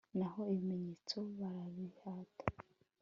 Naho 0.17 0.41
ibimenyetso 0.53 1.17
barabihata 1.39 2.43